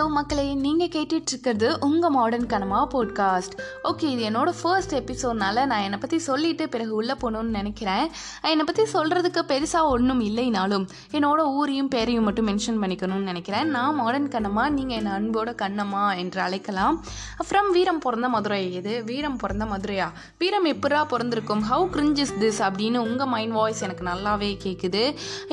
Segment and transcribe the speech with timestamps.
[0.00, 3.54] Hello மக்களே நீங்கள் கேட்டுட்டு இருக்கிறது உங்கள் மாடர்ன் கனமா போட்காஸ்ட்
[3.84, 8.06] ஓகே இது என்னோட ஃபர்ஸ்ட் எபிசோட்னால நான் என்னை பற்றி சொல்லிட்டு பிறகு உள்ளே போகணும்னு நினைக்கிறேன்.
[8.50, 13.68] என்னை பற்றி சொல்கிறதுக்கு பெருசாக ஒன்றும் இல்லைனாலும் என்னோட ஊரையும் பேரையும் மட்டும் மென்ஷன் பண்ணிக்கணும்னு நினைக்கிறேன்.
[13.68, 16.96] நான் மாடர்ன் கண்ணம்மா நீங்கள் என் அன்போட கண்ணம்மா என்று அழைக்கலாம்.
[17.48, 20.08] ஃப்ரம் வீரம் பிறந்த மதுரை இது வீரம் பிறந்த மதுரையா?
[20.38, 21.62] வீரம் எப்படா பிறந்திருக்கும்?
[21.72, 25.04] ஹவு கிரிஞ்ச் இஸ் திஸ் அப்படின்னு உங்கள் மைண்ட் வாய்ஸ் எனக்கு நல்லாவே கேட்குது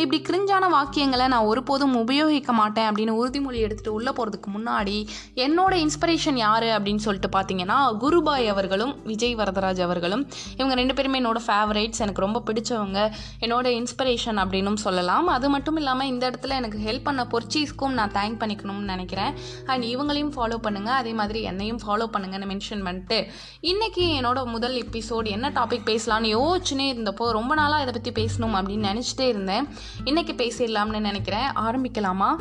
[0.04, 4.98] இப்படி கிரிஞ்சான வாக்கியங்களை நான் ஒருபோதும் உபயோகிக்க மாட்டேன் அப்படின்னு உறுதிமொழி எடுத்துகிட்டு உள்ளே போகிறதுக்கு முன்னாடி
[5.46, 10.24] என்னோட இன்ஸ்பிரேஷன் யார் அப்படின்னு சொல்லிட்டு பார்த்தீங்கன்னா குருபாய் அவர்களும் விஜய் வரதராஜ் அவர்களும்.
[10.58, 13.00] இவங்க ரெண்டு பேருமே என்னோட ஃபேவரேட்ஸ் எனக்கு ரொம்ப பிடிச்சவங்க.
[13.46, 15.28] என்னோட இன்ஸ்பிரேஷன் அப்படின்னும் சொல்லலாம்.
[15.36, 19.34] அது மட்டும் இல்லாமல் இந்த இடத்துல எனக்கு ஹெல்ப் பண்ண பொர்ச்சீஸ்க்கும் நான் தேங்க் பண்ணிக்கணும்னு நினைக்கிறேன்.
[19.74, 23.20] அண்ட் இவங்களையும் ஃபாலோ பண்ணுங்கள் அதே மாதிரி என்னையும் ஃபாலோ பண்ணுங்கன்னு மென்ஷன் பண்ணிட்டு
[23.72, 28.88] இன்றைக்கி என்னோட முதல் எபிசோட் என்ன டாபிக் பேசலாம்னு யோசிச்சுனே இருந்தப்போ ரொம்ப நாளாக இதை பற்றி பேசணும் அப்படின்னு
[28.92, 29.68] நினச்சிட்டே இருந்தேன்.
[30.10, 31.48] இன்றைக்கி பேசிடலாம்னு நினைக்கிறேன்.
[31.68, 32.32] ஆரம்பிக்கலாமா?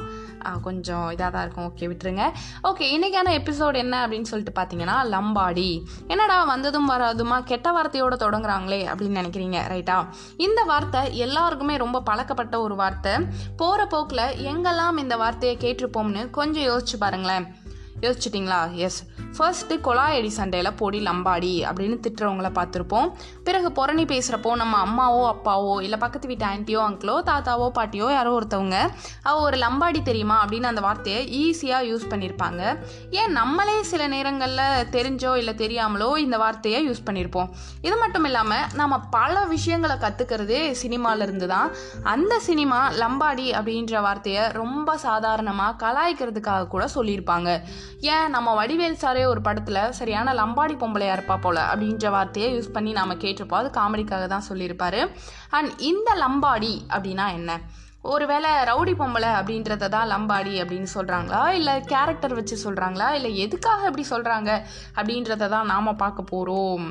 [0.66, 1.68] கொஞ்சம் இதாக தான் இருக்கும்.
[1.70, 2.32] ஓகே விட்டுருங்க.
[2.62, 5.82] ஓகே இன்னைக்கான எபிசோட் என்ன அப்படின்னு சொல்லிட்டு பார்த்தீங்கன்னா லம்பாடி.
[6.06, 7.40] என்னடா வந்ததும் வராதுமா?
[7.44, 13.12] கெட்ட வார்த்தையோட தொடங்குறாங்களே அப்படின்னு நினைக்கிறீங்க ரைட்டா இந்த வார்த்தை எல்லாருக்குமே ரொம்ப பழக்கப்பட்ட ஒரு வார்த்தை.
[13.56, 17.54] போகிற போக்கில் எங்கெல்லாம் இந்த வார்த்தையை கேட்டிருப்போம்னு கொஞ்சம் யோசிச்சு பாருங்களேன்.
[18.00, 18.74] யோசிச்சிட்டிங்களா?
[18.74, 19.04] எஸ்
[19.36, 23.08] ஃபர்ஸ்ட்டு கொலாயடி சண்டையில் போடி லம்பாடி அப்படின்னு திட்டுறவங்கள பார்த்துருப்போம்.
[23.44, 28.76] பிறகு புரணி பேசுகிறப்போ நம்ம அம்மாவோ அப்பாவோ இல்லை பக்கத்து வீட்டு ஆன்ட்டியோ அங்கிளோ தாத்தாவோ பாட்டியோ யாரோ ஒருத்தவங்க
[29.22, 32.62] அவள் ஒரு லம்பாடி தெரியுமா அப்படின்னு அந்த வார்த்தையை ஈஸியாக யூஸ் பண்ணியிருப்பாங்க
[33.10, 39.00] ஏன் நம்மளே சில நேரங்களில் தெரிஞ்சோ இல்லை தெரியாமலோ இந்த வார்த்தையை யூஸ் பண்ணியிருப்போம் இது மட்டும் இல்லாமல் நம்ம
[39.00, 41.70] பல விஷயங்களை கற்றுக்கிறதே சினிமாவிலேருந்து தான்
[42.02, 47.62] அந்த சினிமா லம்பாடி அப்படின்ற வார்த்தையை ரொம்ப சாதாரணமாக கலாய்க்கிறதுக்காக கூட சொல்லியிருப்பாங்க.
[48.00, 52.92] ஏன் நம்ம வடிவேல் சார் ஒரு படத்தில் சரியான லம்பாடி பொம்பளையா இருப்பா போல அப்படின்ற வார்த்தையை யூஸ் பண்ணி
[52.92, 53.62] நாம் கேட்டிருப்போம்.
[53.62, 55.10] அது காமெடிக்காக தான் சொல்லியிருப்பாரு.
[55.50, 57.60] அண்ட் இந்த லம்பாடி அப்படின்னா என்ன?
[58.02, 64.06] ஒருவேளை ரவுடி பொம்பளை அப்படின்றத தான் லம்பாடி அப்படின்னு சொல்கிறாங்களா இல்லை கேரக்டர் வச்சு சொல்கிறாங்களா இல்லை எதுக்காக இப்படி
[64.10, 64.50] சொல்கிறாங்க
[64.96, 66.86] அப்படின்றத தான் நாம் பார்க்க போகிறோம்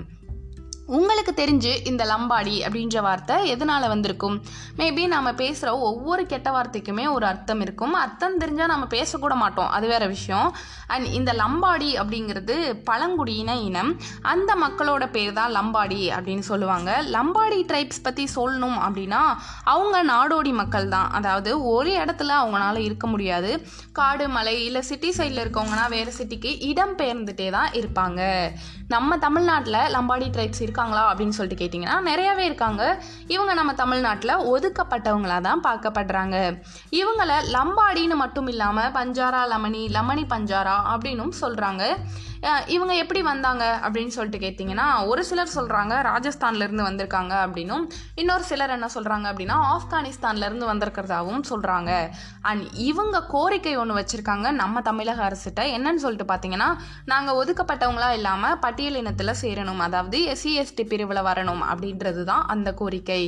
[0.87, 4.41] உங்களுக்கு தெரிஞ்சு இந்த லம்பாடி அப்படின்ற வார்த்தை எதனால் வந்திருக்கும்?
[4.77, 7.93] மேபி நம்ம பேசுகிற ஒவ்வொரு கெட்ட வார்த்தைக்குமே ஒரு அர்த்தம் இருக்கும்.
[7.93, 9.69] அர்த்தம் தெரிஞ்சால் நம்ம பேசக்கூட மாட்டோம்.
[9.69, 10.55] அது வேற விஷயம்.
[10.87, 13.99] அண்ட் இந்த லம்பாடி அப்படிங்கிறது பழங்குடியின இனம்.
[14.21, 17.01] அந்த மக்களோட பேர் தான் லம்பாடி அப்படின்னு சொல்லுவாங்க.
[17.15, 19.23] லம்பாடி ட்ரைப்ஸ் பற்றி சொல்லணும் அப்படின்னா
[19.63, 23.67] அவங்க நாடோடி மக்கள் தான் அதாவது ஒரு இடத்துல அவங்களால இருக்க முடியாது.
[23.91, 28.51] காடு மலை இல்லை சிட்டி சைடில் இருக்கவங்கன்னா வேறு சிட்டிக்கு இடம் பெயர்ந்துட்டே தான் இருப்பாங்க.
[28.87, 32.83] நம்ம தமிழ்நாட்டில் லம்பாடி ட்ரைப்ஸ் இருக்காங்களா அப்படின்னு சொல்லிட்டு கேட்டிங்கன்னா நிறையாவே இருக்காங்க.
[33.35, 36.35] இவங்க நம்ம தமிழ்நாட்டில் ஒதுக்கப்பட்டவங்களா தான் பார்க்கப்படுறாங்க.
[37.01, 41.83] இவங்களை லம்பாடின்னு மட்டும் இல்லாமல் பஞ்சாரா லமணி லமணி பஞ்சாரா அப்படின்னும் சொல்கிறாங்க
[42.75, 47.85] இவங்க எப்படி வந்தாங்க அப்படின்னு சொல்லிட்டு கேட்டிங்கன்னா ஒரு சிலர் சொல்கிறாங்க ராஜஸ்தான்லேருந்து வந்திருக்காங்க அப்படின்னும்
[48.21, 51.91] இன்னொரு சிலர் என்ன சொல்கிறாங்க அப்படின்னா ஆப்கானிஸ்தான்லேருந்து வந்திருக்கிறதாகவும் சொல்கிறாங்க
[52.49, 55.61] அண்ட் இவங்க கோரிக்கை ஒன்று வச்சுருக்காங்க நம்ம தமிழக அரசிட்ட.
[55.77, 56.69] என்னன்னு சொல்லிட்டு பார்த்தீங்கன்னா
[57.05, 63.21] நாங்கள் ஒதுக்கப்பட்டவங்களா இல்லாமல் பட்டியல் இனத்தில் சேரணும் அதாவது எஸ்சி எஸ்டி பிரிவில் வரணும் அப்படின்றது தான் அந்த கோரிக்கை.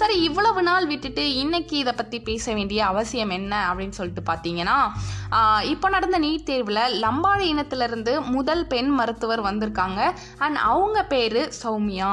[0.00, 4.78] சரி இவ்வளவு நாள் விட்டுட்டு இன்னைக்கு இதை பற்றி பேச வேண்டிய அவசியம் என்ன அப்படின்னு சொல்லிட்டு பார்த்தீங்கன்னா
[5.72, 10.00] இப்போ நடந்த நீட் தேர்வில் லம்பாடி இனத்திலிருந்து முதல் பெண் மருத்துவர் வந்திருக்காங்க.
[10.38, 12.12] அண்ட் அவங்க பேர் சௌமியா.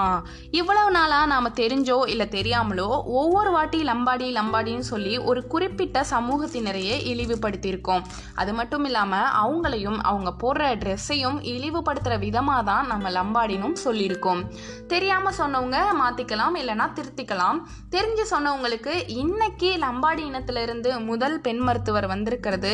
[0.51, 2.89] இவ்வளவு நாளாக நாம் தெரிஞ்சோ இல்லை தெரியாமலோ
[3.21, 8.05] ஒவ்வொரு வாட்டி லம்பாடி லம்பாடின்னு சொல்லி ஒரு குறிப்பிட்ட சமூகத்தினரையே இழிவுபடுத்தியிருக்கோம்.
[8.35, 14.41] அது மட்டும் இல்லாமல் அவங்களையும் அவங்க போடுற ட்ரெஸ்ஸையும் இழிவுபடுத்துகிற விதமாக தான் நம்ம லம்பாடினும் சொல்லியிருக்கோம்.
[14.87, 17.59] தெரியாமல் சொன்னவங்க மாற்றிக்கலாம் இல்லைன்னா திருத்திக்கலாம்.
[17.95, 22.71] தெரிஞ்சு சொன்னவங்களுக்கு இன்னைக்கு லம்பாடி இனத்திலிருந்து முதல் பெண் மருத்துவர் வந்திருக்கிறது.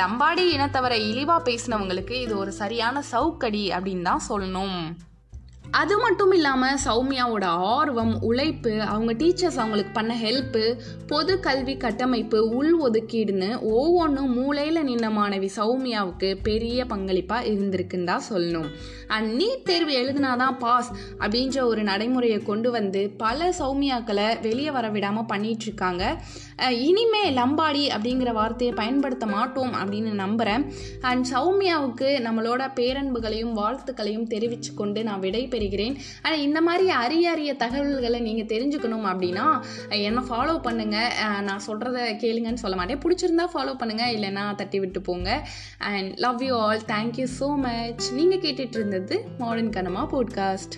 [0.00, 4.76] லம்பாடி இனத்தவரை இழிவா பேசினவங்களுக்கு இது ஒரு சரியான சவுக்கடி அப்படின்னு தான் சொல்லணும்.
[5.70, 12.78] அது மட்டும் இல்லாமல் சௌமியாவோட ஆர்வம் உழைப்பு அவங்க டீச்சர்ஸ் அவங்களுக்கு பண்ண ஹெல்ப்பு பொது கல்வி கட்டமைப்பு உள்
[12.80, 18.66] ஒதுக்கீடுன்னு ஒவ்வொன்றும் மூளையில் நின்ன மாணவி சௌமியாவுக்கு பெரிய பங்களிப்பாக இருந்திருக்குன்னு தான் சொல்லணும்.
[19.06, 25.24] அண்ட் நீட் தேர்வு எழுதினாதான் பாஸ் அப்படின்ற ஒரு நடைமுறையை கொண்டு வந்து பல சௌமியாக்களை வெளியே வர விடாமல்
[25.24, 26.16] பண்ணிட்டு
[26.68, 35.02] இனிமே லம்பாடி அப்படிங்கிற வார்த்தையை பயன்படுத்த மாட்டோம் அப்படின்னு நம்புகிறேன் அண்ட் சௌமியாவுக்கு நம்மளோட பேரன்புகளையும் வாழ்த்துக்களையும் தெரிவித்து கொண்டு
[35.02, 39.46] நான் விடை பெறுகிறேன் ஆனால் இந்த மாதிரி அரிய அரிய தகவல்களை நீங்கள் தெரிஞ்சுக்கணும் அப்படின்னா
[40.08, 41.14] என்னை ஃபாலோ பண்ணுங்கள்
[41.48, 43.02] நான் சொல்கிறத கேளுங்கன்னு சொல்ல மாட்டேன்.
[43.04, 45.30] பிடிச்சிருந்தா ஃபாலோ பண்ணுங்கள் இல்லைன்னா தட்டி விட்டு போங்க.
[45.92, 50.76] And love you all thank you so much நீங்கள் கேட்டுட்டு இருந்தது மாடர்ன் கனமா போட்காஸ்ட்